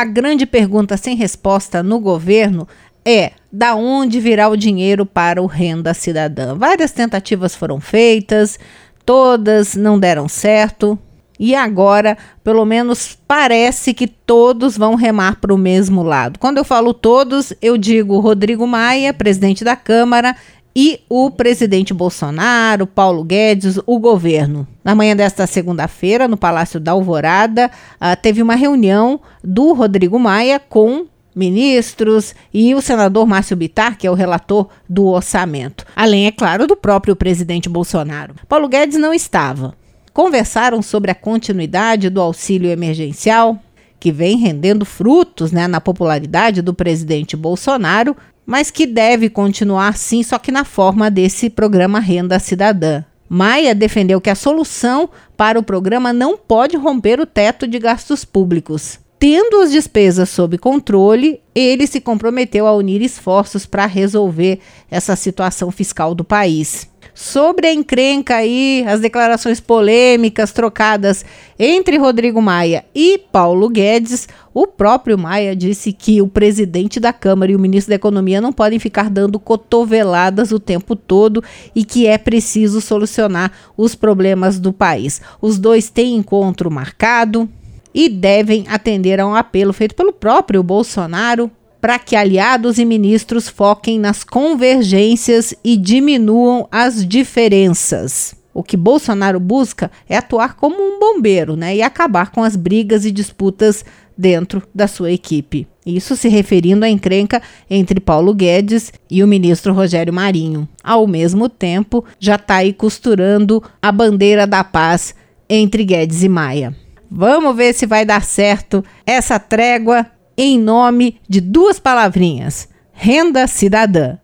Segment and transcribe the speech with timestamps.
[0.00, 2.66] A grande pergunta sem resposta no governo
[3.04, 6.54] é: da onde virá o dinheiro para o renda cidadã?
[6.54, 8.58] Várias tentativas foram feitas,
[9.04, 10.98] todas não deram certo.
[11.38, 16.38] E agora, pelo menos parece que todos vão remar para o mesmo lado.
[16.38, 20.34] Quando eu falo todos, eu digo Rodrigo Maia, presidente da Câmara,
[20.74, 24.66] e o presidente Bolsonaro, Paulo Guedes, o governo.
[24.84, 30.60] Na manhã desta segunda-feira, no Palácio da Alvorada, uh, teve uma reunião do Rodrigo Maia
[30.60, 35.84] com ministros e o senador Márcio Bitar, que é o relator do orçamento.
[35.94, 38.34] Além, é claro, do próprio presidente Bolsonaro.
[38.48, 39.74] Paulo Guedes não estava.
[40.12, 43.58] Conversaram sobre a continuidade do auxílio emergencial,
[43.98, 50.22] que vem rendendo frutos né, na popularidade do presidente Bolsonaro, mas que deve continuar sim,
[50.22, 53.04] só que na forma desse programa Renda Cidadã.
[53.28, 58.24] Maia defendeu que a solução para o programa não pode romper o teto de gastos
[58.24, 58.98] públicos.
[59.20, 64.58] Tendo as despesas sob controle, ele se comprometeu a unir esforços para resolver
[64.90, 66.89] essa situação fiscal do país.
[67.22, 71.22] Sobre a encrenca aí, as declarações polêmicas trocadas
[71.58, 77.52] entre Rodrigo Maia e Paulo Guedes, o próprio Maia disse que o presidente da Câmara
[77.52, 82.06] e o ministro da Economia não podem ficar dando cotoveladas o tempo todo e que
[82.06, 85.20] é preciso solucionar os problemas do país.
[85.42, 87.46] Os dois têm encontro marcado
[87.92, 91.50] e devem atender a um apelo feito pelo próprio Bolsonaro
[91.80, 98.34] para que aliados e ministros foquem nas convergências e diminuam as diferenças.
[98.52, 103.04] O que Bolsonaro busca é atuar como um bombeiro né, e acabar com as brigas
[103.04, 103.84] e disputas
[104.16, 105.66] dentro da sua equipe.
[105.86, 110.68] Isso se referindo à encrenca entre Paulo Guedes e o ministro Rogério Marinho.
[110.84, 115.14] Ao mesmo tempo, já está aí costurando a bandeira da paz
[115.48, 116.76] entre Guedes e Maia.
[117.10, 120.06] Vamos ver se vai dar certo essa trégua
[120.42, 124.16] em nome de duas palavrinhas: renda cidadã.